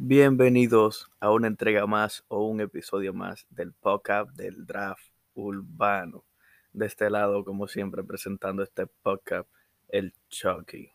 Bienvenidos 0.00 1.10
a 1.18 1.32
una 1.32 1.48
entrega 1.48 1.84
más 1.88 2.24
o 2.28 2.46
un 2.46 2.60
episodio 2.60 3.12
más 3.12 3.48
del 3.50 3.72
podcast 3.72 4.30
del 4.36 4.64
draft 4.64 5.02
urbano. 5.34 6.24
De 6.72 6.86
este 6.86 7.10
lado, 7.10 7.44
como 7.44 7.66
siempre, 7.66 8.04
presentando 8.04 8.62
este 8.62 8.86
podcast, 8.86 9.50
el 9.88 10.14
Chucky. 10.28 10.92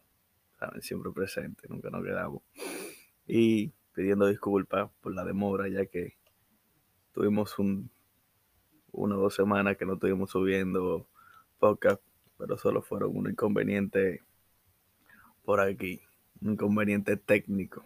Siempre 0.80 1.12
presente, 1.12 1.68
nunca 1.68 1.90
nos 1.90 2.02
quedamos. 2.02 2.44
Y 3.28 3.74
pidiendo 3.92 4.26
disculpas 4.26 4.90
por 5.02 5.14
la 5.14 5.26
demora, 5.26 5.68
ya 5.68 5.86
que 5.86 6.16
tuvimos 7.12 7.60
un, 7.60 7.92
una 8.94 9.18
o 9.18 9.20
dos 9.20 9.36
semanas 9.36 9.76
que 9.76 9.86
no 9.86 9.96
estuvimos 9.96 10.32
subiendo 10.32 11.10
podcast, 11.60 12.02
pero 12.38 12.58
solo 12.58 12.82
fueron 12.82 13.18
un 13.18 13.30
inconveniente 13.30 14.24
por 15.44 15.60
aquí, 15.60 16.02
inconveniente 16.44 17.18
técnico. 17.18 17.84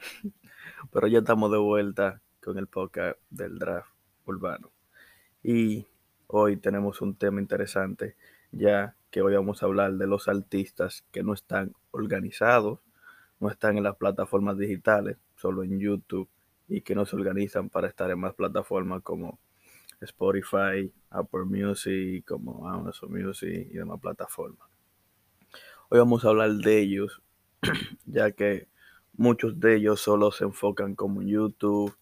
Pero 0.91 1.07
ya 1.07 1.19
estamos 1.19 1.51
de 1.51 1.57
vuelta 1.57 2.21
con 2.43 2.57
el 2.57 2.67
podcast 2.67 3.19
del 3.29 3.59
draft 3.59 3.89
urbano. 4.25 4.71
Y 5.43 5.85
hoy 6.27 6.57
tenemos 6.57 7.01
un 7.01 7.15
tema 7.15 7.39
interesante, 7.41 8.15
ya 8.51 8.95
que 9.11 9.21
hoy 9.21 9.35
vamos 9.35 9.61
a 9.63 9.65
hablar 9.65 9.93
de 9.93 10.07
los 10.07 10.27
artistas 10.27 11.05
que 11.11 11.23
no 11.23 11.33
están 11.33 11.73
organizados, 11.91 12.79
no 13.39 13.49
están 13.49 13.77
en 13.77 13.83
las 13.83 13.95
plataformas 13.95 14.57
digitales, 14.57 15.17
solo 15.35 15.63
en 15.63 15.79
YouTube, 15.79 16.29
y 16.67 16.81
que 16.81 16.95
no 16.95 17.05
se 17.05 17.15
organizan 17.15 17.69
para 17.69 17.87
estar 17.87 18.11
en 18.11 18.19
más 18.19 18.33
plataformas 18.33 19.01
como 19.03 19.39
Spotify, 20.01 20.91
Apple 21.09 21.45
Music, 21.45 22.25
como 22.25 22.67
Amazon 22.67 23.11
Music 23.11 23.67
y 23.71 23.77
demás 23.77 23.99
plataformas. 23.99 24.67
Hoy 25.89 25.99
vamos 25.99 26.25
a 26.25 26.29
hablar 26.29 26.51
de 26.51 26.79
ellos, 26.79 27.21
ya 28.05 28.31
que 28.31 28.67
muchos 29.13 29.59
de 29.59 29.75
ellos 29.75 29.99
solo 30.01 30.31
se 30.31 30.45
enfocan 30.45 30.95
como 30.95 31.21
en 31.21 31.29
YouTube 31.29 31.95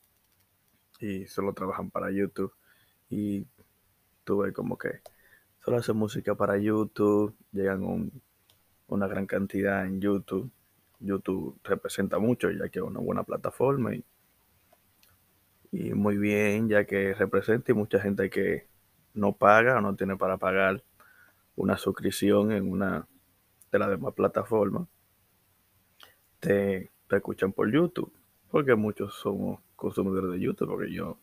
y 1.00 1.26
solo 1.28 1.54
trabajan 1.54 1.90
para 1.90 2.12
YouTube. 2.12 2.54
Y 3.10 3.48
tuve 4.24 4.54
como 4.54 4.78
que 4.78 5.02
solo 5.64 5.78
hacen 5.78 5.98
música 5.98 6.36
para 6.36 6.58
YouTube, 6.58 7.36
llegan 7.52 7.84
un, 7.84 8.22
una 8.88 9.08
gran 9.08 9.26
cantidad 9.26 9.86
en 9.86 10.02
YouTube. 10.02 10.52
YouTube 11.00 11.60
representa 11.64 12.20
mucho 12.20 12.50
ya 12.52 12.70
que 12.70 12.80
es 12.80 12.86
una 12.86 13.00
buena 13.00 13.24
plataforma 13.24 13.94
y, 13.96 14.04
y 15.72 15.94
muy 15.94 16.18
bien 16.18 16.70
ya 16.70 16.86
que 16.86 17.14
representa 17.14 17.72
y 17.72 17.76
mucha 17.76 18.00
gente 18.00 18.30
que 18.30 18.68
no 19.14 19.34
paga 19.34 19.78
o 19.78 19.82
no 19.82 19.96
tiene 19.96 20.18
para 20.18 20.38
pagar 20.38 20.84
una 21.56 21.78
suscripción 21.78 22.52
en 22.52 22.72
una 22.72 23.08
de 23.72 23.80
las 23.80 23.90
demás 23.90 24.14
plataformas 24.14 24.88
te, 26.46 26.92
te 27.08 27.16
escuchan 27.16 27.52
por 27.52 27.72
YouTube 27.72 28.14
porque 28.52 28.76
muchos 28.76 29.16
somos 29.16 29.60
consumidores 29.76 30.32
de 30.32 30.40
YouTube 30.40 30.70
porque 30.70 30.94
yo 30.94 31.18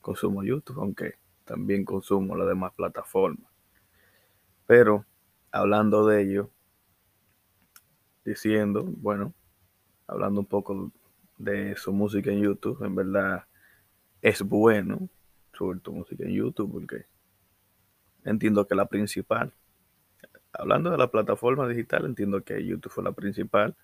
consumo 0.00 0.42
YouTube 0.42 0.78
aunque 0.80 1.16
también 1.44 1.84
consumo 1.84 2.34
las 2.36 2.48
demás 2.48 2.72
plataformas. 2.72 3.50
Pero 4.66 5.04
hablando 5.50 6.06
de 6.06 6.22
ello 6.22 6.50
diciendo 8.24 8.84
bueno 8.84 9.34
hablando 10.06 10.40
un 10.40 10.46
poco 10.46 10.90
de 11.36 11.76
su 11.76 11.92
música 11.92 12.30
en 12.30 12.40
YouTube 12.40 12.82
en 12.82 12.94
verdad 12.94 13.44
es 14.22 14.40
bueno 14.42 15.08
subir 15.52 15.80
tu 15.80 15.92
música 15.92 16.24
en 16.24 16.32
YouTube 16.32 16.72
porque 16.72 17.04
entiendo 18.24 18.66
que 18.66 18.74
la 18.74 18.86
principal, 18.86 19.52
hablando 20.52 20.90
de 20.90 20.96
la 20.96 21.10
plataforma 21.10 21.68
digital, 21.68 22.06
entiendo 22.06 22.42
que 22.42 22.64
YouTube 22.64 22.92
fue 22.92 23.04
la 23.04 23.12
principal 23.12 23.76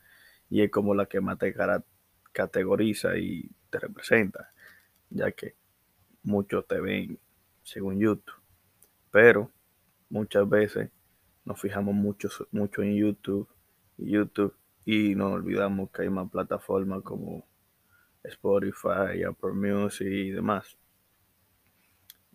y 0.51 0.63
es 0.63 0.71
como 0.71 0.95
la 0.95 1.07
que 1.07 1.21
más 1.21 1.39
te 1.39 1.55
categoriza 2.33 3.17
y 3.19 3.51
te 3.71 3.79
representa, 3.79 4.53
ya 5.11 5.33
que 5.33 5.55
muchos 6.23 6.67
te 6.67 6.81
ven 6.81 7.19
según 7.63 7.99
YouTube, 7.99 8.35
pero 9.11 9.51
muchas 10.11 10.49
veces 10.49 10.91
nos 11.45 11.61
fijamos 11.61 11.95
mucho, 11.95 12.29
mucho 12.53 12.83
en 12.83 12.97
YouTube 12.97 13.49
YouTube 13.99 14.55
y 14.85 15.15
nos 15.15 15.33
olvidamos 15.33 15.91
que 15.91 16.03
hay 16.03 16.11
más 16.11 16.31
plataformas 16.31 17.03
como 17.03 17.45
Spotify, 18.23 19.23
Apple 19.27 19.53
Music 19.53 20.07
y 20.07 20.31
demás. 20.31 20.77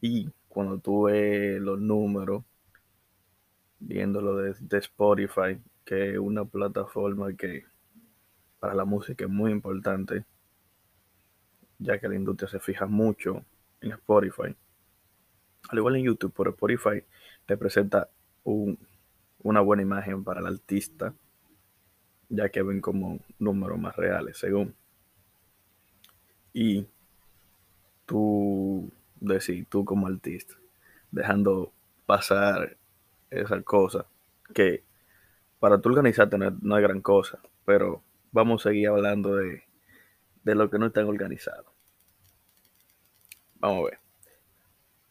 Y 0.01 0.29
cuando 0.47 0.77
tú 0.79 1.03
ves 1.03 1.59
los 1.61 1.79
números, 1.79 2.43
viéndolo 3.79 4.37
de, 4.37 4.77
Spotify, 4.77 5.59
que 5.85 6.11
es 6.11 6.17
una 6.17 6.45
plataforma 6.45 7.33
que 7.33 7.65
para 8.63 8.75
la 8.75 8.85
música 8.85 9.25
es 9.25 9.29
muy 9.29 9.51
importante, 9.51 10.23
ya 11.79 11.99
que 11.99 12.07
la 12.07 12.15
industria 12.15 12.47
se 12.47 12.61
fija 12.61 12.85
mucho 12.85 13.43
en 13.81 13.91
Spotify. 13.91 14.55
Al 15.67 15.77
igual 15.77 15.97
en 15.97 16.03
YouTube, 16.03 16.33
pero 16.33 16.51
Spotify 16.51 17.03
representa 17.45 18.07
un, 18.45 18.79
una 19.39 19.59
buena 19.59 19.83
imagen 19.83 20.23
para 20.23 20.39
el 20.39 20.45
artista, 20.45 21.13
ya 22.29 22.47
que 22.47 22.61
ven 22.61 22.79
como 22.79 23.19
números 23.37 23.77
más 23.77 23.97
reales, 23.97 24.37
según. 24.37 24.73
Y 26.53 26.87
tú 28.05 28.89
decir, 29.19 29.65
tú 29.65 29.83
como 29.83 30.07
artista, 30.07 30.55
dejando 31.11 31.73
pasar 32.05 32.77
esa 33.29 33.61
cosa, 33.61 34.05
que 34.53 34.85
para 35.59 35.81
tú 35.81 35.89
organizarte 35.89 36.37
no, 36.37 36.75
hay 36.75 36.81
gran 36.81 37.01
cosa, 37.01 37.39
pero 37.65 38.01
vamos 38.33 38.65
a 38.65 38.69
seguir 38.69 38.89
hablando 38.89 39.37
de, 39.37 39.63
de 40.43 40.55
lo 40.55 40.69
que 40.69 40.77
no 40.77 40.87
está 40.87 41.05
organizado. 41.05 41.73
Vamos 43.55 43.79
a 43.79 43.91
ver. 43.91 43.99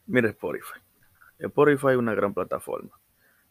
Mira 0.06 0.28
Spotify. 0.28 0.80
Spotify 1.38 1.88
es 1.92 1.96
una 1.96 2.14
gran 2.14 2.34
plataforma 2.34 3.00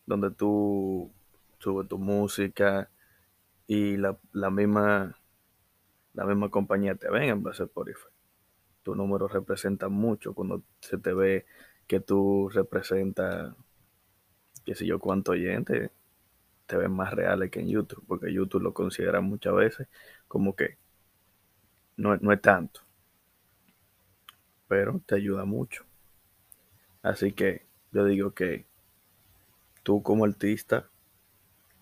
donde 0.06 0.30
tú 0.30 1.12
subes 1.58 1.88
tu 1.88 1.98
música 1.98 2.92
y 3.66 3.98
la, 3.98 4.20
la 4.32 4.52
misma 4.52 5.18
la 6.14 6.26
misma 6.26 6.50
compañía 6.50 6.96
te 6.96 7.10
ven 7.10 7.24
en 7.24 7.44
base 7.44 7.64
a 7.64 7.66
Spotify 7.66 8.12
tu 8.84 8.96
número 8.96 9.28
representa 9.28 9.90
mucho 9.90 10.34
cuando 10.34 10.64
se 10.80 10.98
te 10.98 11.14
ve 11.14 11.46
que 11.88 12.00
tú 12.00 12.50
representas, 12.50 13.56
qué 14.66 14.76
sé 14.76 14.86
yo, 14.86 15.00
cuánto 15.00 15.34
oyente, 15.34 15.92
te 16.72 16.78
ven 16.78 16.94
más 16.94 17.14
reales 17.14 17.52
que 17.52 17.60
en 17.60 17.68
YouTube, 17.68 18.02
porque 18.08 18.32
YouTube 18.32 18.62
lo 18.62 18.74
considera 18.74 19.20
muchas 19.20 19.54
veces 19.54 19.90
como 20.30 20.56
que 20.56 20.78
no, 21.98 22.16
no 22.16 22.32
es 22.32 22.42
tanto, 22.42 22.80
pero 24.70 25.02
te 25.06 25.16
ayuda 25.16 25.44
mucho. 25.44 25.84
Así 27.04 27.34
que 27.34 27.66
yo 27.92 28.06
digo 28.06 28.32
que 28.32 28.66
tú 29.84 30.02
como 30.02 30.24
artista, 30.24 30.88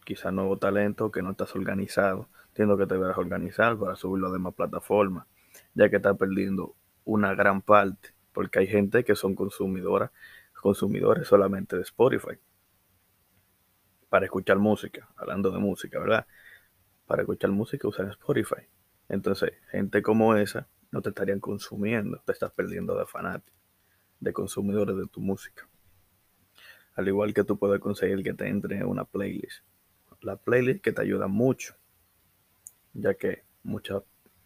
quizá 0.06 0.32
nuevo 0.32 0.58
talento, 0.58 1.12
que 1.12 1.22
no 1.22 1.30
estás 1.30 1.56
organizado, 1.56 2.28
entiendo 2.48 2.76
que 2.76 2.88
te 2.88 2.98
verás 2.98 3.20
organizar 3.20 3.78
para 3.78 3.96
subirlo 3.96 4.30
a 4.30 4.32
demás 4.32 4.56
plataformas, 4.56 5.28
ya 5.76 5.88
que 5.92 5.98
estás 5.98 6.18
perdiendo 6.18 6.74
una 7.06 7.36
gran 7.36 7.62
parte, 7.62 8.10
porque 8.34 8.58
hay 8.58 8.66
gente 8.66 9.04
que 9.04 9.14
son 9.14 9.36
consumidoras, 9.36 10.10
consumidores 10.60 11.28
solamente 11.28 11.76
de 11.76 11.84
Spotify 11.84 12.40
para 14.10 14.26
escuchar 14.26 14.58
música, 14.58 15.10
hablando 15.16 15.52
de 15.52 15.60
música, 15.60 16.00
¿verdad? 16.00 16.26
Para 17.06 17.22
escuchar 17.22 17.52
música 17.52 17.88
usan 17.88 18.10
Spotify. 18.10 18.68
Entonces, 19.08 19.54
gente 19.72 20.02
como 20.02 20.36
esa 20.36 20.68
no 20.92 21.02
te 21.02 21.10
estarían 21.10 21.40
consumiendo, 21.40 22.22
te 22.26 22.32
estás 22.32 22.52
perdiendo 22.52 22.98
de 22.98 23.06
fanáticos, 23.06 23.60
de 24.20 24.34
consumidores 24.34 24.98
de 24.98 25.08
tu 25.08 25.22
música. 25.22 25.68
Al 26.96 27.08
igual 27.08 27.34
que 27.34 27.44
tú 27.44 27.58
puedes 27.58 27.80
conseguir 27.80 28.24
que 28.24 28.34
te 28.34 28.48
entre 28.48 28.78
en 28.78 28.86
una 28.86 29.06
playlist. 29.06 29.64
La 30.22 30.36
playlist 30.36 30.82
que 30.82 30.92
te 30.92 31.02
ayuda 31.02 31.28
mucho, 31.28 31.76
ya 32.94 33.14
que 33.14 33.44
muchas 33.64 34.04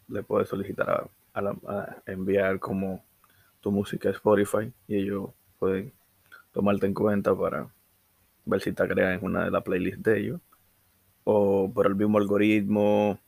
le 0.08 0.22
puedes 0.22 0.48
solicitar 0.48 0.90
a 0.90 1.10
a, 1.34 2.02
enviar 2.06 2.58
como 2.58 3.04
tu 3.60 3.72
música 3.72 4.08
a 4.08 4.12
Spotify 4.12 4.72
y 4.86 4.96
ellos 4.96 5.30
pueden 5.58 5.92
tomarte 6.52 6.86
en 6.86 6.94
cuenta 6.94 7.34
para 7.36 7.68
ver 8.44 8.60
si 8.60 8.72
te 8.72 8.82
agregan 8.82 9.14
en 9.14 9.24
una 9.24 9.44
de 9.44 9.50
las 9.50 9.62
playlists 9.62 10.02
de 10.02 10.18
ellos. 10.20 10.40
O 11.24 11.70
por 11.72 11.86
el 11.86 11.94
mismo 11.94 12.18
algoritmo 12.18 13.18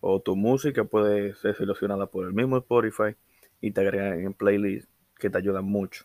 o 0.00 0.20
tu 0.20 0.36
música 0.36 0.84
puede 0.84 1.34
ser 1.34 1.56
seleccionada 1.56 2.06
por 2.06 2.26
el 2.26 2.34
mismo 2.34 2.58
Spotify 2.58 3.16
y 3.60 3.70
te 3.70 3.80
agregan 3.80 4.20
en 4.20 4.34
playlists 4.34 4.90
que 5.18 5.30
te 5.30 5.38
ayudan 5.38 5.64
mucho. 5.64 6.04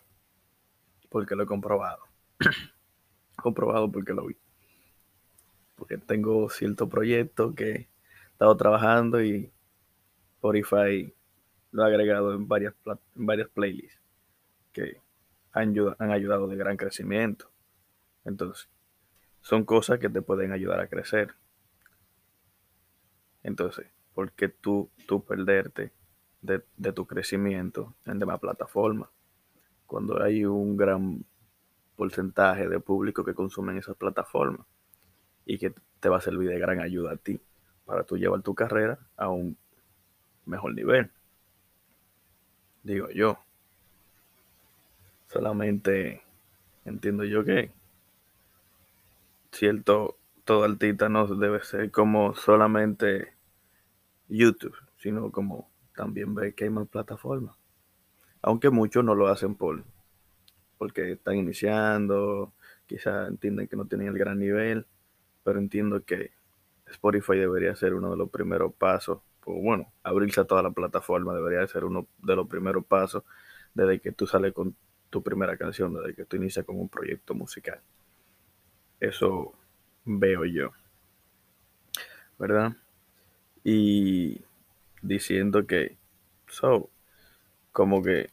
Porque 1.10 1.34
lo 1.34 1.42
he 1.42 1.46
comprobado. 1.46 2.02
Comprobado 3.36 3.90
porque 3.90 4.12
lo 4.12 4.26
vi. 4.26 4.36
Porque 5.76 5.98
tengo 5.98 6.48
cierto 6.50 6.88
proyecto 6.88 7.54
que 7.54 7.70
he 7.70 7.88
estado 8.32 8.56
trabajando 8.56 9.22
y 9.22 9.50
Spotify 10.36 11.12
lo 11.72 11.82
he 11.82 11.86
agregado 11.86 12.34
en 12.34 12.48
varias, 12.48 12.74
varias 13.14 13.48
playlists 13.48 14.00
que 14.72 15.00
han, 15.52 15.74
han 15.98 16.10
ayudado 16.10 16.48
de 16.48 16.56
gran 16.56 16.76
crecimiento. 16.76 17.50
Entonces, 18.24 18.68
son 19.40 19.64
cosas 19.64 19.98
que 19.98 20.08
te 20.08 20.22
pueden 20.22 20.52
ayudar 20.52 20.80
a 20.80 20.88
crecer. 20.88 21.34
Entonces, 23.42 23.86
¿por 24.14 24.32
qué 24.32 24.48
tú, 24.48 24.90
tú 25.06 25.24
perderte 25.24 25.92
de, 26.42 26.62
de 26.76 26.92
tu 26.92 27.06
crecimiento 27.06 27.94
en 28.06 28.18
demás 28.18 28.40
plataformas. 28.40 29.08
Cuando 29.86 30.22
hay 30.22 30.44
un 30.44 30.76
gran 30.76 31.24
porcentaje 31.96 32.68
de 32.68 32.80
público 32.80 33.24
que 33.24 33.34
consumen 33.34 33.76
esas 33.76 33.96
plataformas 33.96 34.66
y 35.44 35.58
que 35.58 35.74
te 36.00 36.08
va 36.08 36.18
a 36.18 36.22
servir 36.22 36.48
de 36.48 36.58
gran 36.58 36.80
ayuda 36.80 37.12
a 37.12 37.16
ti 37.16 37.40
para 37.84 38.04
tú 38.04 38.16
llevar 38.16 38.42
tu 38.42 38.54
carrera 38.54 38.98
a 39.16 39.28
un 39.28 39.56
mejor 40.46 40.74
nivel. 40.74 41.10
Digo 42.82 43.10
yo. 43.10 43.38
Solamente 45.26 46.22
entiendo 46.84 47.24
yo 47.24 47.44
que 47.44 47.70
cierto, 49.52 50.18
todo 50.44 50.64
artista 50.64 51.08
no 51.08 51.26
debe 51.26 51.62
ser 51.62 51.90
como 51.90 52.34
solamente 52.34 53.34
YouTube, 54.28 54.76
sino 54.98 55.30
como 55.30 55.70
también 55.94 56.34
ver 56.34 56.54
que 56.54 56.64
hay 56.64 56.70
más 56.70 56.88
plataformas. 56.88 57.56
Aunque 58.42 58.70
muchos 58.70 59.04
no 59.04 59.14
lo 59.14 59.28
hacen 59.28 59.54
por 59.54 59.84
porque 60.78 61.12
están 61.12 61.36
iniciando, 61.36 62.54
quizás 62.86 63.28
entienden 63.28 63.68
que 63.68 63.76
no 63.76 63.84
tienen 63.84 64.08
el 64.08 64.18
gran 64.18 64.38
nivel, 64.38 64.86
pero 65.44 65.58
entiendo 65.58 66.02
que 66.04 66.32
Spotify 66.86 67.36
debería 67.36 67.76
ser 67.76 67.94
uno 67.94 68.10
de 68.10 68.16
los 68.16 68.30
primeros 68.30 68.72
pasos, 68.72 69.20
pues 69.40 69.62
bueno, 69.62 69.92
abrirse 70.02 70.40
a 70.40 70.44
toda 70.44 70.62
la 70.62 70.70
plataforma 70.70 71.34
debería 71.34 71.66
ser 71.66 71.84
uno 71.84 72.06
de 72.18 72.34
los 72.34 72.48
primeros 72.48 72.84
pasos 72.86 73.24
desde 73.74 74.00
que 74.00 74.12
tú 74.12 74.26
sales 74.26 74.54
con 74.54 74.74
tu 75.10 75.22
primera 75.22 75.56
canción, 75.56 75.92
desde 75.94 76.14
que 76.14 76.24
tú 76.24 76.36
inicias 76.36 76.64
con 76.64 76.78
un 76.78 76.88
proyecto 76.88 77.34
musical. 77.34 77.80
Eso 79.00 79.54
veo 80.04 80.44
yo. 80.44 80.72
¿Verdad? 82.38 82.76
Y 83.64 84.42
diciendo 85.02 85.66
que, 85.66 85.96
so, 86.46 86.90
como 87.72 88.02
que 88.02 88.30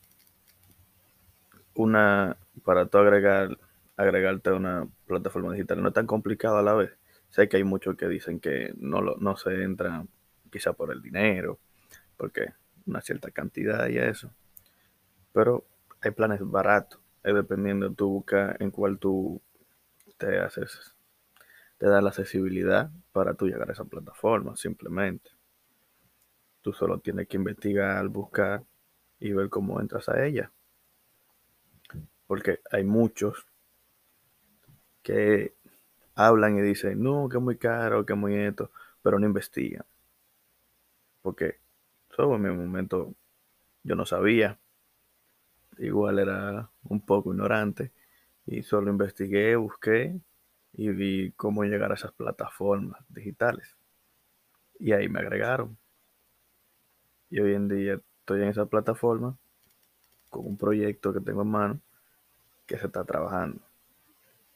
una, 1.74 2.38
para 2.64 2.88
tú 2.88 2.98
agregar, 2.98 3.58
agregarte 3.96 4.50
a 4.50 4.56
una 4.56 4.88
plataforma 5.06 5.54
digital 5.54 5.82
no 5.82 5.90
es 5.90 5.94
tan 5.94 6.08
complicado 6.08 6.58
a 6.58 6.64
la 6.64 6.74
vez. 6.74 6.92
Sé 7.30 7.48
que 7.48 7.58
hay 7.58 7.64
muchos 7.64 7.96
que 7.96 8.08
dicen 8.08 8.40
que 8.40 8.74
no, 8.78 9.02
lo, 9.02 9.18
no 9.18 9.38
se 9.38 9.64
entran 9.64 10.10
quizá 10.52 10.74
por 10.74 10.92
el 10.92 11.02
dinero, 11.02 11.60
porque 12.16 12.54
una 12.86 13.02
cierta 13.02 13.32
cantidad 13.32 13.88
y 13.88 13.98
eso. 13.98 14.32
Pero 15.34 15.66
hay 16.02 16.12
planes 16.12 16.40
baratos, 16.42 17.00
es 17.24 17.34
dependiendo, 17.34 17.92
tú 17.92 18.10
buscas 18.10 18.60
en 18.60 18.72
cuál 18.72 18.98
tú 18.98 19.42
te 20.18 20.40
haces, 20.40 20.96
te 21.78 21.88
da 21.88 22.02
la 22.02 22.10
accesibilidad 22.10 22.92
para 23.12 23.34
tú 23.36 23.48
llegar 23.48 23.70
a 23.70 23.74
esa 23.74 23.86
plataforma, 23.86 24.56
simplemente. 24.56 25.30
Tú 26.62 26.74
solo 26.74 27.00
tienes 27.00 27.28
que 27.28 27.38
investigar, 27.38 28.08
buscar 28.08 28.64
y 29.20 29.32
ver 29.32 29.50
cómo 29.50 29.80
entras 29.80 30.10
a 30.10 30.26
ella. 30.26 30.52
Porque 32.26 32.60
hay 32.72 32.84
muchos 32.84 33.46
que 35.02 35.56
hablan 36.16 36.58
y 36.58 36.62
dicen, 36.62 37.02
no, 37.02 37.30
que 37.30 37.38
es 37.38 37.44
muy 37.44 37.58
caro, 37.58 38.06
que 38.06 38.14
es 38.14 38.20
muy 38.20 38.36
esto, 38.36 38.72
pero 39.02 39.20
no 39.20 39.26
investigan. 39.26 39.86
Porque 41.22 41.60
solo 42.10 42.36
en 42.36 42.42
mi 42.42 42.50
momento 42.50 43.14
yo 43.84 43.96
no 43.96 44.06
sabía. 44.06 44.60
Igual 45.78 46.20
era 46.20 46.70
un 46.84 47.02
poco 47.02 47.32
ignorante 47.32 47.92
y 48.48 48.64
solo 48.64 48.90
investigué, 48.90 49.56
busqué 49.58 50.20
y 50.74 50.90
vi 50.90 51.34
cómo 51.34 51.64
llegar 51.66 51.92
a 51.92 51.96
esas 51.96 52.14
plataformas 52.14 53.00
digitales. 53.10 53.76
Y 54.80 54.94
ahí 54.94 55.10
me 55.10 55.20
agregaron. 55.20 55.78
Y 57.30 57.42
hoy 57.42 57.54
en 57.54 57.68
día 57.68 58.00
estoy 58.20 58.44
en 58.44 58.48
esa 58.48 58.66
plataforma 58.66 59.38
con 60.30 60.46
un 60.46 60.58
proyecto 60.58 61.14
que 61.14 61.20
tengo 61.20 61.42
en 61.42 61.50
mano 61.50 61.82
que 62.66 62.78
se 62.78 62.88
está 62.88 63.04
trabajando. 63.04 63.60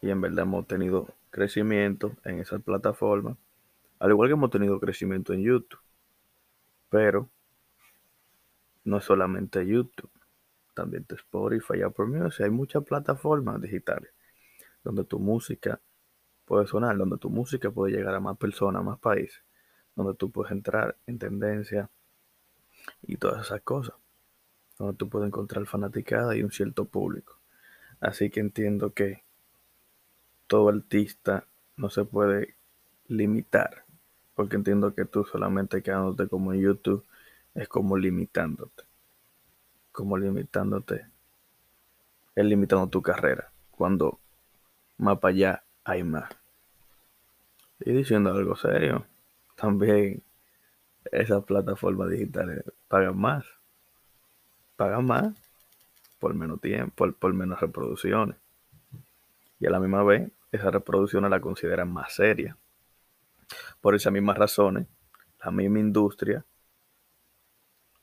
Y 0.02 0.10
en 0.10 0.22
verdad 0.22 0.44
hemos 0.44 0.68
tenido 0.68 1.08
crecimiento 1.30 2.16
en 2.24 2.40
esa 2.40 2.60
plataforma, 2.60 3.38
al 4.00 4.12
igual 4.12 4.30
que 4.30 4.34
hemos 4.34 4.52
tenido 4.52 4.80
crecimiento 4.80 5.34
en 5.34 5.44
YouTube. 5.44 5.80
Pero 6.90 7.30
no 8.86 8.98
es 8.98 9.04
solamente 9.04 9.66
YouTube, 9.66 10.10
también 10.82 11.06
de 11.08 11.16
Spotify, 11.16 11.84
Apple 11.84 12.06
Music, 12.06 12.42
hay 12.42 12.50
muchas 12.50 12.84
plataformas 12.84 13.62
digitales 13.62 14.12
donde 14.84 15.04
tu 15.04 15.20
música 15.20 15.80
puede 16.46 16.66
sonar, 16.66 16.98
donde 16.98 17.20
tu 17.20 17.30
música 17.30 17.70
puede 17.70 17.96
llegar 17.96 18.16
a 18.16 18.20
más 18.20 18.36
personas, 18.36 18.80
a 18.80 18.84
más 18.84 19.00
países, 19.00 19.44
donde 19.96 20.16
tú 20.16 20.32
puedes 20.32 20.52
entrar 20.52 20.98
en 21.06 21.20
tendencia 21.20 21.88
y 23.04 23.18
todas 23.18 23.46
esas 23.46 23.62
cosas, 23.62 23.94
donde 24.80 24.98
tú 24.98 25.08
puedes 25.08 25.28
encontrar 25.28 25.68
fanaticada 25.68 26.36
y 26.36 26.42
un 26.42 26.52
cierto 26.52 26.86
público. 26.86 27.38
Así 28.00 28.32
que 28.32 28.40
entiendo 28.40 28.92
que 28.96 29.24
todo 30.48 30.70
artista 30.70 31.46
no 31.78 31.92
se 31.92 32.06
puede 32.06 32.56
limitar, 33.08 33.86
porque 34.34 34.56
entiendo 34.56 34.96
que 34.96 35.06
tú 35.06 35.26
solamente 35.26 35.84
quedándote 35.84 36.28
como 36.28 36.54
en 36.54 36.62
YouTube 36.62 37.06
es 37.54 37.68
como 37.68 37.98
limitándote, 37.98 38.84
como 39.92 40.18
limitándote, 40.18 41.08
es 42.36 42.46
limitando 42.46 42.88
tu 42.88 43.02
carrera, 43.02 43.52
cuando 43.72 44.20
más 44.98 45.20
para 45.20 45.34
allá 45.34 45.64
hay 45.84 46.04
más. 46.04 46.30
Y 47.80 47.92
diciendo 47.92 48.32
algo 48.32 48.56
serio, 48.56 49.06
también 49.56 50.24
esas 51.12 51.44
plataformas 51.44 52.10
digitales 52.10 52.64
pagan 52.88 53.18
más, 53.18 53.46
pagan 54.76 55.06
más 55.06 55.34
por 56.20 56.36
menos 56.36 56.62
tiempo, 56.62 57.12
por, 57.14 57.34
menos 57.34 57.60
reproducciones. 57.60 58.38
Y 59.60 59.66
a 59.66 59.72
la 59.72 59.80
misma 59.80 60.04
vez, 60.04 60.32
esas 60.52 60.72
reproducciones 60.72 61.32
la 61.32 61.42
consideran 61.42 61.92
más 61.92 62.14
seria. 62.14 62.56
Por 63.82 63.96
esas 63.96 64.14
mismas 64.14 64.38
razones, 64.38 64.88
la 65.44 65.52
misma 65.52 65.80
industria 65.80 66.46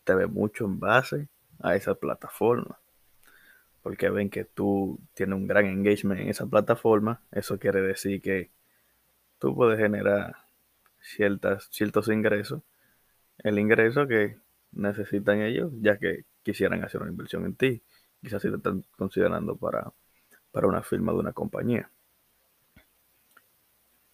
te 0.03 0.15
ve 0.15 0.27
mucho 0.27 0.65
en 0.65 0.81
base 0.81 1.29
a 1.61 1.77
esa 1.77 1.95
plataforma. 1.95 2.79
Porque 3.83 4.11
ven 4.11 4.31
que 4.31 4.45
tú 4.45 4.99
tienes 5.15 5.37
un 5.37 5.47
gran 5.47 5.67
engagement 5.67 6.21
en 6.21 6.29
esa 6.29 6.47
plataforma. 6.47 7.23
Eso 7.33 7.59
quiere 7.59 7.81
decir 7.81 8.21
que 8.21 8.51
tú 9.39 9.55
puedes 9.55 9.79
generar 9.79 10.37
ciertas, 11.01 11.69
ciertos 11.71 12.09
ingresos. 12.09 12.63
El 13.39 13.59
ingreso 13.59 14.07
que 14.07 14.39
necesitan 14.73 15.41
ellos, 15.43 15.73
ya 15.81 15.99
que 15.99 16.25
quisieran 16.43 16.85
hacer 16.85 17.01
una 17.01 17.11
inversión 17.11 17.45
en 17.45 17.55
ti 17.55 17.83
quizás 18.21 18.43
si 18.43 18.51
te 18.51 18.57
están 18.57 18.85
considerando 18.97 19.57
para, 19.57 19.93
para 20.51 20.67
una 20.67 20.83
firma 20.83 21.13
de 21.13 21.19
una 21.19 21.33
compañía. 21.33 21.91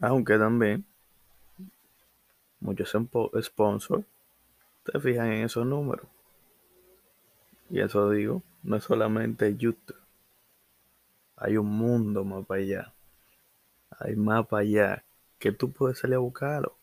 Aunque 0.01 0.39
también 0.39 0.85
muchos 2.61 2.95
sponsors 3.43 4.05
te 4.85 5.01
fijan 5.01 5.33
en 5.33 5.45
esos 5.45 5.67
números. 5.67 6.07
Y 7.71 7.81
eso 7.81 8.11
digo, 8.11 8.43
no 8.63 8.77
es 8.77 8.85
solamente 8.85 9.57
YouTube. 9.57 9.97
Hay 11.37 11.57
un 11.57 11.67
mundo 11.67 12.25
más 12.25 12.47
para 12.47 12.61
allá. 12.61 12.95
Hay 13.99 14.17
más 14.17 14.47
para 14.47 14.63
allá 14.63 15.05
que 15.39 15.53
tú 15.53 15.73
puedes 15.73 15.99
salir 15.99 16.17
a 16.17 16.21
buscarlo. 16.21 16.77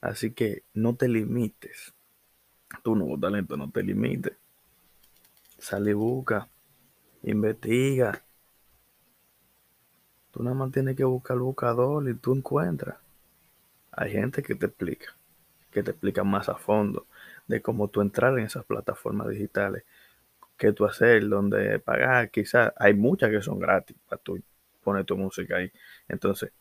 Así 0.00 0.32
que 0.32 0.64
no 0.74 0.94
te 0.94 1.08
limites. 1.08 1.94
Tu 2.82 2.94
nuevo 2.94 3.18
talento 3.18 3.56
no 3.56 3.70
te 3.70 3.82
limites. 3.82 4.36
Sale 5.58 5.90
y 5.90 5.94
busca. 5.94 6.48
Investiga. 7.22 8.22
Tú 10.30 10.42
nada 10.42 10.54
más 10.54 10.70
tienes 10.70 10.96
que 10.96 11.04
buscar 11.04 11.36
el 11.36 11.42
buscador 11.42 12.08
y 12.08 12.14
tú 12.14 12.34
encuentras. 12.34 12.98
Hay 13.90 14.12
gente 14.12 14.42
que 14.42 14.54
te 14.54 14.66
explica, 14.66 15.16
que 15.70 15.82
te 15.82 15.90
explica 15.90 16.22
más 16.22 16.48
a 16.48 16.54
fondo 16.54 17.06
de 17.48 17.60
cómo 17.60 17.88
tú 17.88 18.00
entrar 18.00 18.38
en 18.38 18.44
esas 18.44 18.64
plataformas 18.64 19.28
digitales, 19.28 19.84
qué 20.56 20.72
tú 20.72 20.86
hacer, 20.86 21.28
dónde 21.28 21.80
pagar. 21.80 22.30
Quizás 22.30 22.72
hay 22.76 22.94
muchas 22.94 23.30
que 23.30 23.42
son 23.42 23.58
gratis 23.58 23.96
para 24.08 24.22
tú 24.22 24.40
poner 24.82 25.04
tu 25.04 25.16
música 25.16 25.56
ahí. 25.56 25.72
Entonces, 26.08 26.52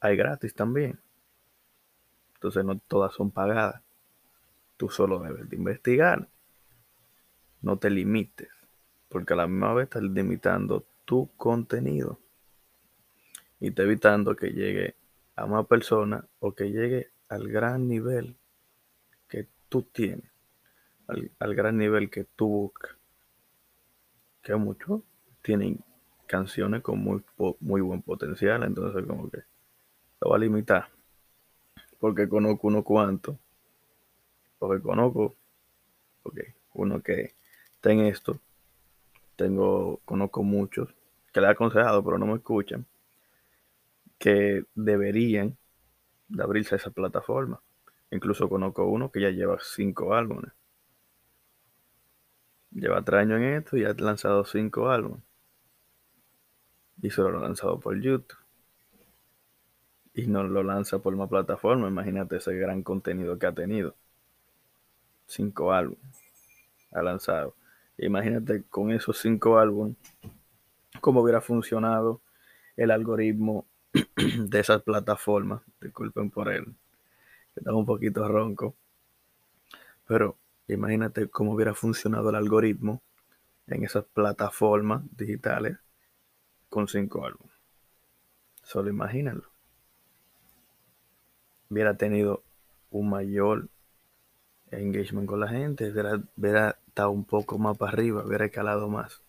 hay 0.00 0.16
gratis 0.16 0.54
también. 0.54 0.98
Entonces, 2.34 2.64
no 2.64 2.78
todas 2.78 3.12
son 3.14 3.30
pagadas. 3.30 3.82
Tú 4.76 4.88
solo 4.88 5.20
debes 5.20 5.48
de 5.48 5.56
investigar 5.56 6.28
no 7.64 7.78
te 7.78 7.88
limites, 7.88 8.50
porque 9.08 9.32
a 9.32 9.36
la 9.36 9.46
misma 9.46 9.72
vez 9.72 9.84
estás 9.84 10.02
limitando 10.02 10.86
tu 11.06 11.30
contenido 11.36 12.20
y 13.58 13.70
te 13.70 13.82
evitando 13.82 14.36
que 14.36 14.50
llegue 14.50 14.96
a 15.34 15.46
más 15.46 15.66
personas 15.66 16.24
o 16.40 16.54
que 16.54 16.70
llegue 16.70 17.10
al 17.30 17.48
gran 17.48 17.88
nivel 17.88 18.36
que 19.74 19.80
tú 19.80 19.82
tienes, 19.82 20.30
al, 21.38 21.54
gran 21.54 21.76
nivel 21.76 22.10
que 22.10 22.26
buscas. 22.38 22.96
Que 24.42 24.54
muchos 24.54 25.00
tienen 25.42 25.82
canciones 26.26 26.82
con 26.82 26.98
muy, 26.98 27.24
muy 27.60 27.80
buen 27.80 28.02
potencial, 28.02 28.62
entonces 28.62 29.04
como 29.06 29.30
que 29.30 29.38
lo 30.20 30.30
va 30.30 30.36
a 30.36 30.38
limitar. 30.38 30.90
Porque 31.98 32.28
conozco 32.28 32.68
unos 32.68 32.84
cuantos, 32.84 33.36
porque 34.58 34.82
conozco 34.82 35.34
uno 36.74 37.02
que 37.02 37.34
está 37.74 37.92
en 37.92 38.00
esto, 38.00 38.38
tengo, 39.36 40.00
conozco 40.04 40.42
muchos 40.42 40.94
que 41.32 41.40
le 41.40 41.46
he 41.46 41.50
aconsejado, 41.50 42.04
pero 42.04 42.18
no 42.18 42.26
me 42.26 42.34
escuchan, 42.34 42.86
que 44.18 44.64
deberían 44.74 45.56
de 46.28 46.42
abrirse 46.42 46.74
a 46.74 46.78
esa 46.78 46.90
plataforma. 46.90 47.63
Incluso 48.14 48.48
conozco 48.48 48.86
uno 48.86 49.10
que 49.10 49.20
ya 49.20 49.30
lleva 49.30 49.58
cinco 49.60 50.14
álbumes. 50.14 50.52
Lleva 52.70 53.02
tres 53.02 53.22
años 53.22 53.38
en 53.40 53.54
esto 53.54 53.76
y 53.76 53.84
ha 53.84 53.92
lanzado 53.92 54.44
cinco 54.44 54.88
álbumes. 54.88 55.20
Y 57.02 57.10
solo 57.10 57.32
lo 57.32 57.38
ha 57.38 57.42
lanzado 57.42 57.80
por 57.80 58.00
YouTube. 58.00 58.36
Y 60.14 60.28
no 60.28 60.44
lo 60.44 60.62
lanza 60.62 61.00
por 61.00 61.12
una 61.12 61.26
plataforma. 61.26 61.88
Imagínate 61.88 62.36
ese 62.36 62.54
gran 62.54 62.84
contenido 62.84 63.36
que 63.36 63.46
ha 63.46 63.52
tenido. 63.52 63.96
Cinco 65.26 65.72
álbumes 65.72 66.22
ha 66.92 67.02
lanzado. 67.02 67.56
Imagínate 67.98 68.62
con 68.70 68.92
esos 68.92 69.18
cinco 69.18 69.58
álbumes 69.58 69.96
cómo 71.00 71.20
hubiera 71.20 71.40
funcionado 71.40 72.20
el 72.76 72.92
algoritmo 72.92 73.66
de 74.16 74.60
esas 74.60 74.82
plataformas. 74.82 75.62
Disculpen 75.80 76.30
por 76.30 76.48
él. 76.48 76.76
Estaba 77.56 77.76
un 77.76 77.86
poquito 77.86 78.26
ronco. 78.26 78.74
Pero 80.06 80.36
imagínate 80.68 81.28
cómo 81.28 81.52
hubiera 81.52 81.74
funcionado 81.74 82.30
el 82.30 82.36
algoritmo 82.36 83.02
en 83.66 83.84
esas 83.84 84.04
plataformas 84.04 85.02
digitales 85.16 85.78
con 86.68 86.88
cinco 86.88 87.24
álbumes. 87.24 87.54
Solo 88.62 88.90
imagínenlo. 88.90 89.48
Hubiera 91.70 91.96
tenido 91.96 92.42
un 92.90 93.10
mayor 93.10 93.68
engagement 94.70 95.28
con 95.28 95.40
la 95.40 95.48
gente, 95.48 95.90
hubiera, 95.90 96.20
hubiera 96.36 96.78
estado 96.86 97.10
un 97.10 97.24
poco 97.24 97.58
más 97.58 97.76
para 97.76 97.92
arriba, 97.92 98.24
hubiera 98.24 98.46
escalado 98.46 98.88
más. 98.88 99.22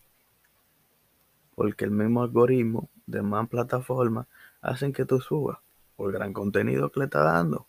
Porque 1.56 1.86
el 1.86 1.92
mismo 1.92 2.24
algoritmo 2.24 2.90
de 3.06 3.22
más 3.22 3.48
plataformas 3.48 4.28
hacen 4.62 4.92
que 4.94 5.06
tú 5.06 5.20
subas 5.20 5.60
por 5.96 6.10
el 6.10 6.18
gran 6.18 6.34
contenido 6.34 6.92
que 6.92 7.00
le 7.00 7.06
está 7.06 7.24
dando. 7.24 7.68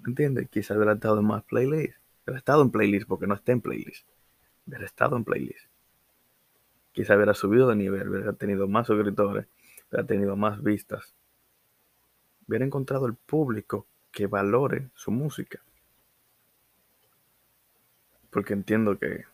¿Me 0.00 0.10
entiendes? 0.10 0.48
Quizás 0.48 0.76
hubiera 0.76 0.94
estado 0.94 1.20
en 1.20 1.26
más 1.26 1.44
playlists. 1.44 1.98
Hubiera 2.24 2.38
estado 2.38 2.62
en 2.62 2.70
playlist 2.70 3.06
porque 3.06 3.26
no 3.26 3.34
está 3.34 3.52
en 3.52 3.60
playlist. 3.60 4.06
Hubiera 4.66 4.84
estado 4.84 5.16
en 5.16 5.24
playlist. 5.24 5.66
Quizás 6.92 7.16
hubiera 7.16 7.34
subido 7.34 7.68
de 7.68 7.76
nivel, 7.76 8.08
hubiera 8.08 8.32
tenido 8.32 8.66
más 8.66 8.86
suscriptores, 8.86 9.46
hubiera 9.90 10.06
tenido 10.06 10.34
más 10.34 10.62
vistas. 10.62 11.14
Hubiera 12.48 12.64
encontrado 12.64 13.06
el 13.06 13.14
público 13.14 13.86
que 14.10 14.26
valore 14.26 14.88
su 14.94 15.10
música. 15.10 15.60
Porque 18.30 18.54
entiendo 18.54 18.98
que 18.98 19.24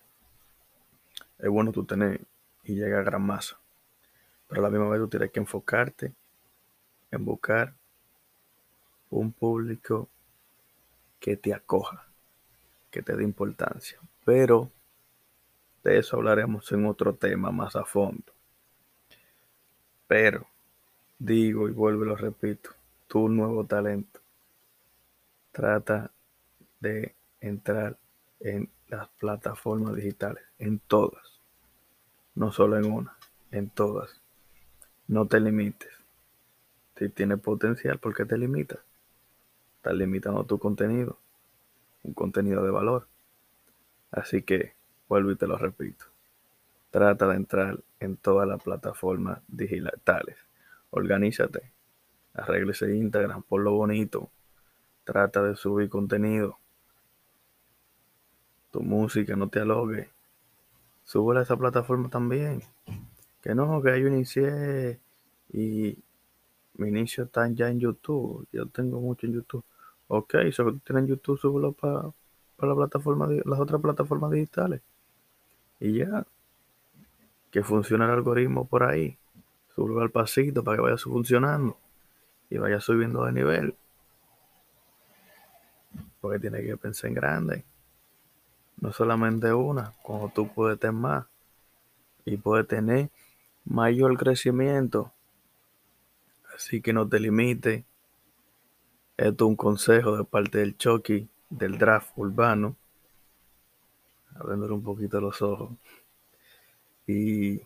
es 1.38 1.49
bueno 1.49 1.73
tú 1.73 1.85
tener 1.85 2.21
y 2.64 2.75
llegar 2.75 3.00
a 3.00 3.04
gran 3.04 3.23
masa. 3.23 3.59
Pero 4.49 4.61
a 4.61 4.64
la 4.64 4.71
misma 4.71 4.88
vez 4.88 5.00
tú 5.00 5.09
tienes 5.09 5.31
que 5.31 5.40
enfocarte 5.40 6.12
en 7.11 7.25
buscar 7.25 7.75
un 9.09 9.33
público 9.33 10.09
que 11.23 11.37
te 11.37 11.55
acoja, 11.55 12.05
que 12.91 13.00
te 13.00 13.14
dé 13.14 13.23
importancia. 13.23 13.97
Pero 14.25 14.73
de 15.85 15.99
eso 15.99 16.17
hablaremos 16.17 16.71
en 16.73 16.85
otro 16.85 17.14
tema 17.14 17.52
más 17.52 17.76
a 17.76 17.85
fondo. 17.85 18.33
Pero 20.09 20.49
digo 21.21 21.69
y 21.69 21.73
vuelvo 21.73 22.02
y 22.02 22.09
lo 22.09 22.17
repito, 22.17 22.71
tu 23.07 23.29
nuevo 23.29 23.64
talento 23.64 24.21
trata 25.52 26.11
de 26.81 27.14
entrar 27.41 27.97
en 28.41 28.69
las 28.88 29.09
plataformas 29.11 29.95
digitales, 29.95 30.43
en 30.59 30.81
todas, 30.81 31.41
no 32.35 32.50
solo 32.50 32.79
en 32.79 32.93
una, 32.93 33.17
en 33.52 33.71
todas. 33.71 34.21
No 35.07 35.29
te 35.29 35.38
limites. 35.38 35.93
Si 36.97 37.09
tienes 37.11 37.38
potencial, 37.38 38.00
¿por 38.00 38.12
qué 38.12 38.25
te 38.25 38.37
limitas? 38.37 38.81
Estás 39.83 39.95
limitando 39.95 40.45
tu 40.45 40.61
contenido, 40.61 41.19
un 42.05 42.15
contenido 42.15 42.62
de 42.62 42.71
valor. 42.71 43.09
Así 44.12 44.43
que, 44.43 44.77
vuelvo 45.09 45.33
y 45.33 45.37
te 45.37 45.49
lo 45.49 45.59
repito. 45.59 46.05
Trata 46.93 47.27
de 47.27 47.35
entrar 47.35 47.81
en 47.99 48.17
todas 48.17 48.47
las 48.47 48.62
plataformas 48.62 49.41
digitales. 49.49 50.37
Organízate. 50.91 51.73
Arréglese 52.33 52.95
Instagram, 52.95 53.43
por 53.43 53.61
lo 53.62 53.73
bonito. 53.73 54.31
Trata 55.03 55.43
de 55.43 55.57
subir 55.57 55.89
contenido. 55.89 56.61
Tu 58.71 58.83
música, 58.83 59.35
no 59.35 59.49
te 59.49 59.59
alogue. 59.59 60.11
Súbela 61.03 61.41
a 61.41 61.43
esa 61.43 61.57
plataforma 61.57 62.09
también. 62.09 62.62
Que 63.43 63.53
no, 63.57 63.83
que 63.83 64.01
yo 64.01 64.07
inicié 64.07 65.01
y 65.53 65.99
mi 66.75 66.89
inicio 66.89 67.25
está 67.25 67.49
ya 67.49 67.69
en 67.69 67.81
YouTube. 67.81 68.47
Yo 68.53 68.69
tengo 68.69 69.01
mucho 69.01 69.27
en 69.27 69.33
YouTube. 69.33 69.65
Ok, 70.14 70.35
si 70.50 70.57
tú 70.57 70.78
tienes 70.81 71.09
YouTube, 71.09 71.40
súbelo 71.40 71.73
para 71.73 72.12
la 72.59 72.75
plataforma, 72.75 73.28
las 73.47 73.59
otras 73.59 73.81
plataformas 73.81 74.31
digitales. 74.31 74.83
Y 75.81 76.00
ya. 76.00 76.26
Que 77.50 77.62
funcione 77.62 78.04
el 78.04 78.11
algoritmo 78.11 78.69
por 78.69 78.83
ahí. 78.83 79.16
Súbelo 79.75 80.02
al 80.02 80.11
pasito 80.11 80.62
para 80.62 80.76
que 80.76 80.83
vaya 80.83 80.99
funcionando. 80.99 81.78
Y 82.50 82.59
vaya 82.59 82.78
subiendo 82.78 83.25
de 83.25 83.33
nivel. 83.33 83.75
Porque 86.21 86.38
tiene 86.38 86.62
que 86.62 86.76
pensar 86.76 87.09
en 87.09 87.14
grande. 87.14 87.64
No 88.83 88.92
solamente 88.92 89.50
una, 89.54 89.95
cuando 90.02 90.28
tú 90.28 90.47
puedes 90.52 90.78
tener 90.78 90.92
más. 90.92 91.25
Y 92.26 92.37
puedes 92.37 92.69
tener 92.69 93.09
mayor 93.64 94.14
crecimiento. 94.19 95.11
Así 96.54 96.83
que 96.83 96.92
no 96.92 97.09
te 97.09 97.19
limites. 97.19 97.87
Esto 99.23 99.45
es 99.45 99.49
un 99.50 99.57
consejo 99.57 100.17
de 100.17 100.25
parte 100.25 100.59
del 100.59 100.76
Chucky 100.76 101.29
del 101.49 101.79
draft 101.79 102.11
urbano. 102.17 102.75
Abriéndole 104.35 104.73
un 104.73 104.83
poquito 104.83 105.21
los 105.21 105.41
ojos. 105.43 105.71
Y 107.07 107.61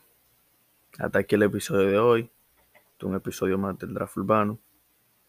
hasta 0.98 1.20
aquí 1.20 1.34
el 1.34 1.44
episodio 1.44 1.88
de 1.88 1.98
hoy. 1.98 2.30
Este 2.74 2.98
es 2.98 3.02
un 3.04 3.14
episodio 3.14 3.56
más 3.56 3.78
del 3.78 3.94
draft 3.94 4.18
urbano. 4.18 4.58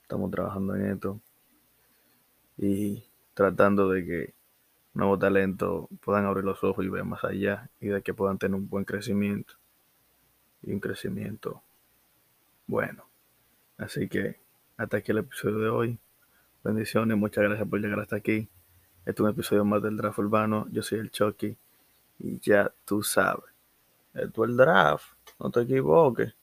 Estamos 0.02 0.30
trabajando 0.30 0.76
en 0.76 0.92
esto. 0.92 1.22
Y 2.58 3.06
tratando 3.34 3.90
de 3.90 4.06
que 4.06 4.34
nuevos 4.96 5.20
talentos 5.20 5.88
puedan 6.02 6.26
abrir 6.26 6.44
los 6.44 6.62
ojos 6.62 6.84
y 6.84 6.90
ver 6.90 7.06
más 7.06 7.24
allá. 7.24 7.70
Y 7.80 7.88
de 7.88 8.02
que 8.02 8.14
puedan 8.14 8.38
tener 8.38 8.56
un 8.56 8.68
buen 8.68 8.84
crecimiento 8.84 9.54
y 10.62 10.74
un 10.74 10.82
crecimiento 10.82 11.64
bueno. 12.66 13.06
Así 13.78 14.10
que 14.10 14.42
hasta 14.76 14.98
aquí 14.98 15.12
el 15.14 15.20
episodio 15.20 15.60
de 15.60 15.70
hoy. 15.70 16.00
Bendiciones, 16.68 17.18
muchas 17.18 17.46
gracias 17.46 17.66
por 17.66 17.80
llegar 17.80 18.02
hasta 18.02 18.18
aquí. 18.18 18.50
Este 19.06 19.12
es 19.12 19.20
un 19.22 19.30
episodio 19.30 19.64
más 19.64 19.82
del 19.82 19.96
draft 19.96 20.20
urbano. 20.20 20.68
Yo 20.70 20.84
soy 20.84 21.00
el 21.00 21.12
Chucky 21.12 21.56
y 22.20 22.40
ya 22.42 22.70
tú 22.84 23.02
sabes. 23.04 23.46
Esto 24.14 24.44
es 24.44 24.50
el 24.50 24.58
draft, 24.58 25.14
no 25.40 25.50
te 25.50 25.62
equivoques. 25.62 26.36